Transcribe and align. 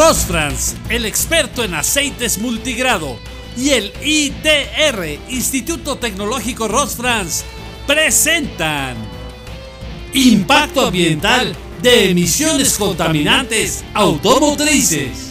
Rosfrans, 0.00 0.76
el 0.88 1.04
experto 1.04 1.62
en 1.62 1.74
aceites 1.74 2.38
multigrado, 2.38 3.18
y 3.54 3.68
el 3.72 3.92
ITR, 4.02 5.18
Instituto 5.28 5.96
Tecnológico 5.98 6.68
Rosfrans, 6.68 7.44
presentan 7.86 8.96
Impacto 10.14 10.86
Ambiental 10.86 11.54
de 11.82 12.12
Emisiones 12.12 12.78
Contaminantes 12.78 13.84
Automotrices. 13.92 15.29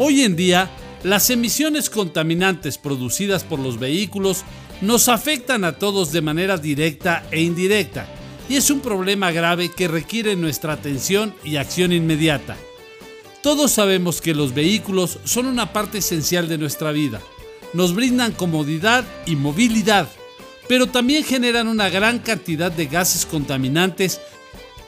Hoy 0.00 0.22
en 0.22 0.36
día, 0.36 0.70
las 1.02 1.28
emisiones 1.28 1.90
contaminantes 1.90 2.78
producidas 2.78 3.42
por 3.42 3.58
los 3.58 3.80
vehículos 3.80 4.44
nos 4.80 5.08
afectan 5.08 5.64
a 5.64 5.72
todos 5.72 6.12
de 6.12 6.22
manera 6.22 6.56
directa 6.56 7.26
e 7.32 7.42
indirecta, 7.42 8.06
y 8.48 8.54
es 8.54 8.70
un 8.70 8.78
problema 8.78 9.32
grave 9.32 9.72
que 9.72 9.88
requiere 9.88 10.36
nuestra 10.36 10.74
atención 10.74 11.34
y 11.42 11.56
acción 11.56 11.92
inmediata. 11.92 12.56
Todos 13.42 13.72
sabemos 13.72 14.20
que 14.20 14.36
los 14.36 14.54
vehículos 14.54 15.18
son 15.24 15.46
una 15.46 15.72
parte 15.72 15.98
esencial 15.98 16.48
de 16.48 16.58
nuestra 16.58 16.92
vida. 16.92 17.20
Nos 17.72 17.92
brindan 17.92 18.30
comodidad 18.30 19.04
y 19.26 19.34
movilidad, 19.34 20.08
pero 20.68 20.86
también 20.86 21.24
generan 21.24 21.66
una 21.66 21.88
gran 21.88 22.20
cantidad 22.20 22.70
de 22.70 22.86
gases 22.86 23.26
contaminantes 23.26 24.20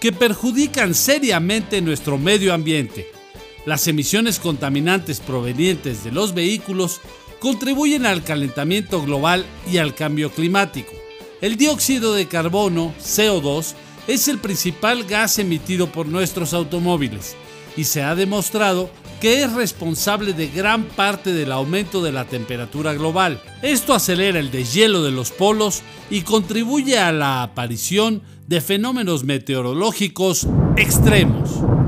que 0.00 0.12
perjudican 0.12 0.94
seriamente 0.94 1.83
nuestro 1.83 2.16
medio 2.16 2.55
ambiente. 2.55 3.19
Las 3.66 3.86
emisiones 3.89 4.39
contaminantes 4.39 5.20
provenientes 5.20 6.03
de 6.03 6.12
los 6.12 6.34
vehículos 6.34 7.00
contribuyen 7.41 8.06
al 8.06 8.22
calentamiento 8.22 9.03
global 9.03 9.44
y 9.70 9.78
al 9.78 9.94
cambio 9.94 10.30
climático. 10.30 10.92
El 11.41 11.56
dióxido 11.56 12.14
de 12.14 12.27
carbono, 12.27 12.94
CO2, 13.00 13.75
es 14.06 14.28
el 14.28 14.38
principal 14.38 15.05
gas 15.05 15.38
emitido 15.38 15.92
por 15.92 16.06
nuestros 16.06 16.55
automóviles 16.55 17.36
y 17.77 17.84
se 17.84 18.03
ha 18.03 18.14
demostrado 18.14 18.91
que 19.20 19.42
es 19.42 19.53
responsable 19.53 20.33
de 20.33 20.48
gran 20.48 20.84
parte 20.84 21.33
del 21.33 21.53
aumento 21.53 22.03
de 22.03 22.12
la 22.12 22.25
temperatura 22.25 22.94
global. 22.94 23.42
Esto 23.62 23.94
acelera 23.94 24.38
el 24.38 24.50
deshielo 24.50 25.03
de 25.03 25.11
los 25.11 25.31
polos 25.31 25.83
y 26.08 26.22
contribuye 26.22 26.98
a 26.98 27.12
la 27.12 27.42
aparición 27.42 28.22
de 28.47 28.61
fenómenos 28.62 29.25
meteorológicos 29.25 30.47
extremos. 30.77 31.80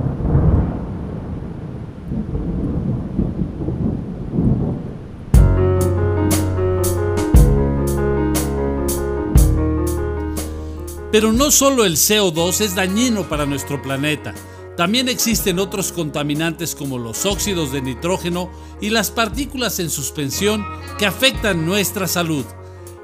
Pero 11.13 11.31
no 11.31 11.51
solo 11.51 11.85
el 11.85 11.97
CO2 11.97 12.63
es 12.63 12.75
dañino 12.75 13.29
para 13.29 13.45
nuestro 13.45 13.83
planeta, 13.83 14.35
también 14.77 15.11
existen 15.11 15.59
otros 15.59 15.93
contaminantes 15.93 16.75
como 16.75 16.99
los 16.99 17.27
óxidos 17.27 17.71
de 17.73 17.83
nitrógeno 17.83 18.51
y 18.81 18.89
las 18.89 19.11
partículas 19.11 19.79
en 19.79 19.91
suspensión 19.91 20.65
que 20.99 21.05
afectan 21.05 21.67
nuestra 21.67 22.09
salud. 22.09 22.47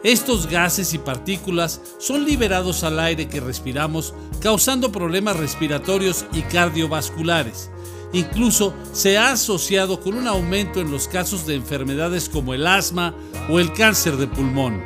Estos 0.03 0.47
gases 0.47 0.95
y 0.95 0.99
partículas 0.99 1.83
son 1.99 2.25
liberados 2.25 2.85
al 2.85 2.99
aire 2.99 3.29
que 3.29 3.41
respiramos 3.41 4.15
causando 4.41 4.91
problemas 4.91 5.37
respiratorios 5.37 6.25
y 6.33 6.41
cardiovasculares. 6.43 7.71
Incluso 8.15 8.73
se 8.93 9.19
ha 9.19 9.33
asociado 9.33 10.01
con 10.01 10.15
un 10.15 10.27
aumento 10.27 10.81
en 10.81 10.91
los 10.91 11.09
casos 11.09 11.47
de 11.47 11.57
enfermedades 11.57 12.31
como 12.31 12.55
el 12.55 12.67
asma 12.67 13.15
o 13.51 13.61
el 13.61 13.75
cáncer 13.75 14.17
de 14.17 14.27
pulmón. 14.27 14.83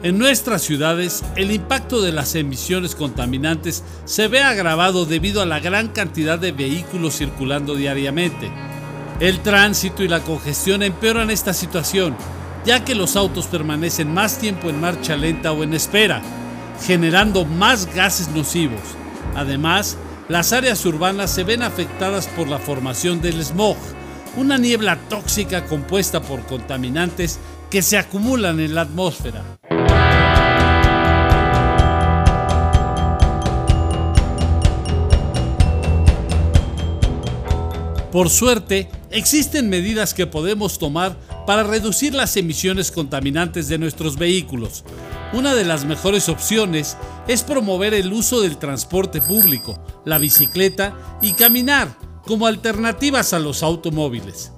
En 0.00 0.16
nuestras 0.16 0.62
ciudades, 0.62 1.24
el 1.34 1.50
impacto 1.50 2.00
de 2.00 2.12
las 2.12 2.36
emisiones 2.36 2.94
contaminantes 2.94 3.82
se 4.04 4.28
ve 4.28 4.40
agravado 4.40 5.06
debido 5.06 5.42
a 5.42 5.46
la 5.46 5.58
gran 5.58 5.88
cantidad 5.88 6.38
de 6.38 6.52
vehículos 6.52 7.16
circulando 7.18 7.74
diariamente. 7.74 8.48
El 9.18 9.40
tránsito 9.40 10.04
y 10.04 10.08
la 10.08 10.20
congestión 10.20 10.84
empeoran 10.84 11.30
esta 11.30 11.52
situación, 11.52 12.16
ya 12.64 12.84
que 12.84 12.94
los 12.94 13.16
autos 13.16 13.48
permanecen 13.48 14.14
más 14.14 14.38
tiempo 14.38 14.70
en 14.70 14.80
marcha 14.80 15.16
lenta 15.16 15.50
o 15.50 15.64
en 15.64 15.74
espera, 15.74 16.22
generando 16.86 17.44
más 17.44 17.92
gases 17.92 18.28
nocivos. 18.28 18.80
Además, 19.34 19.96
las 20.28 20.52
áreas 20.52 20.86
urbanas 20.86 21.32
se 21.32 21.42
ven 21.42 21.64
afectadas 21.64 22.28
por 22.28 22.46
la 22.46 22.60
formación 22.60 23.20
del 23.20 23.42
smog, 23.44 23.76
una 24.36 24.58
niebla 24.58 24.96
tóxica 25.08 25.64
compuesta 25.64 26.22
por 26.22 26.46
contaminantes 26.46 27.40
que 27.68 27.82
se 27.82 27.98
acumulan 27.98 28.60
en 28.60 28.76
la 28.76 28.82
atmósfera. 28.82 29.58
Por 38.12 38.30
suerte, 38.30 38.88
existen 39.10 39.68
medidas 39.68 40.14
que 40.14 40.26
podemos 40.26 40.78
tomar 40.78 41.16
para 41.46 41.62
reducir 41.62 42.14
las 42.14 42.36
emisiones 42.36 42.90
contaminantes 42.90 43.68
de 43.68 43.76
nuestros 43.76 44.16
vehículos. 44.16 44.84
Una 45.34 45.54
de 45.54 45.64
las 45.64 45.84
mejores 45.84 46.30
opciones 46.30 46.96
es 47.26 47.42
promover 47.42 47.92
el 47.92 48.10
uso 48.10 48.40
del 48.40 48.56
transporte 48.56 49.20
público, 49.20 49.78
la 50.06 50.16
bicicleta 50.16 50.96
y 51.20 51.32
caminar 51.32 51.94
como 52.24 52.46
alternativas 52.46 53.34
a 53.34 53.38
los 53.38 53.62
automóviles. 53.62 54.52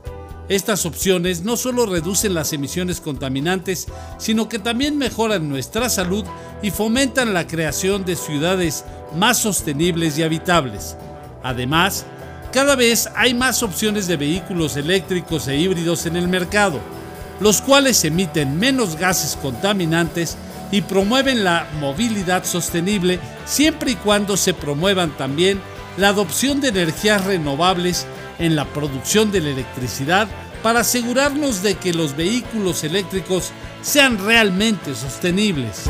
Estas 0.49 0.87
opciones 0.87 1.43
no 1.43 1.57
solo 1.57 1.87
reducen 1.87 2.35
las 2.35 2.53
emisiones 2.53 3.01
contaminantes, 3.01 3.89
sino 4.19 4.49
que 4.49 4.61
también 4.61 4.97
mejoran 4.97 5.49
nuestra 5.49 5.89
salud 5.89 6.25
y 6.63 6.71
fomentan 6.71 7.35
la 7.35 7.49
creación 7.49 8.05
de 8.05 8.15
ciudades 8.15 8.85
más 9.17 9.39
sostenibles 9.39 10.19
y 10.19 10.25
habitables. 10.25 10.97
Además, 11.43 12.05
cada 12.53 12.75
vez 12.75 13.09
hay 13.15 13.35
más 13.35 13.63
opciones 13.63 14.07
de 14.07 14.17
vehículos 14.17 14.77
eléctricos 14.77 15.47
e 15.49 15.57
híbridos 15.57 16.07
en 16.07 16.17
el 16.17 16.29
mercado, 16.29 16.81
los 17.41 17.63
cuales 17.63 18.05
emiten 18.05 18.59
menos 18.59 18.97
gases 18.97 19.37
contaminantes 19.41 20.37
y 20.73 20.83
promueven 20.83 21.45
la 21.45 21.69
movilidad 21.81 22.45
sostenible 22.45 23.19
siempre 23.47 23.93
y 23.93 23.95
cuando 23.97 24.37
se 24.37 24.55
promuevan 24.55 25.17
también 25.17 25.61
la 25.97 26.09
adopción 26.09 26.61
de 26.61 26.69
energías 26.69 27.25
renovables 27.25 28.07
en 28.39 28.57
la 28.57 28.65
producción 28.65 29.31
de 29.31 29.41
la 29.41 29.51
electricidad 29.51 30.29
para 30.63 30.81
asegurarnos 30.81 31.63
de 31.63 31.75
que 31.77 31.93
los 31.93 32.17
vehículos 32.17 32.85
eléctricos 32.85 33.53
sean 33.83 34.19
realmente 34.19 34.95
sostenibles. 34.95 35.89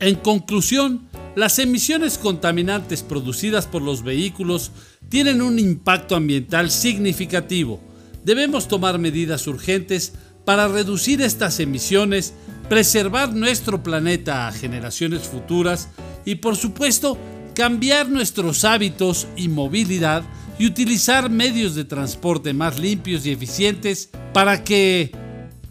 En 0.00 0.14
conclusión, 0.14 1.07
las 1.38 1.60
emisiones 1.60 2.18
contaminantes 2.18 3.04
producidas 3.04 3.68
por 3.68 3.80
los 3.80 4.02
vehículos 4.02 4.72
tienen 5.08 5.40
un 5.40 5.60
impacto 5.60 6.16
ambiental 6.16 6.68
significativo. 6.68 7.78
Debemos 8.24 8.66
tomar 8.66 8.98
medidas 8.98 9.46
urgentes 9.46 10.14
para 10.44 10.66
reducir 10.66 11.22
estas 11.22 11.60
emisiones, 11.60 12.34
preservar 12.68 13.32
nuestro 13.32 13.84
planeta 13.84 14.48
a 14.48 14.52
generaciones 14.52 15.28
futuras 15.28 15.90
y 16.24 16.34
por 16.34 16.56
supuesto 16.56 17.16
cambiar 17.54 18.08
nuestros 18.08 18.64
hábitos 18.64 19.28
y 19.36 19.46
movilidad 19.46 20.24
y 20.58 20.66
utilizar 20.66 21.30
medios 21.30 21.76
de 21.76 21.84
transporte 21.84 22.52
más 22.52 22.80
limpios 22.80 23.24
y 23.26 23.30
eficientes 23.30 24.10
para 24.32 24.64
que 24.64 25.12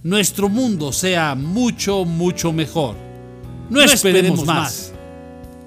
nuestro 0.01 0.47
mundo 0.47 0.93
sea 0.93 1.35
mucho, 1.35 2.05
mucho 2.05 2.53
mejor. 2.53 2.95
No, 3.69 3.81
esperemos, 3.81 4.45
más. 4.45 4.93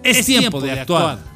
Es, 0.03 0.27
tiempo, 0.27 0.61
de 0.61 0.73
actuar. 0.73 1.31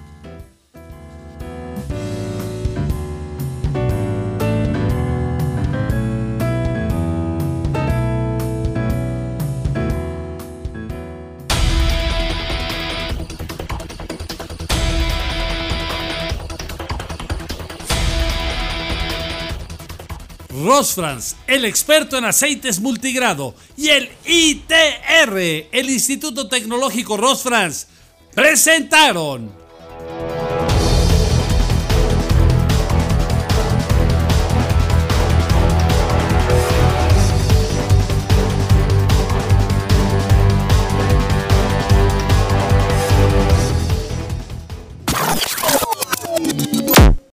Rosfrans, 20.65 21.37
el 21.47 21.65
experto 21.67 22.17
en 22.17 22.25
aceites 22.25 22.81
multigrado, 22.81 23.55
y 23.77 23.89
el 23.89 24.09
ITR, 24.25 25.69
el 25.71 25.91
Instituto 25.91 26.49
Tecnológico 26.49 27.17
Rosfrans, 27.17 27.87
presentaron 28.35 29.51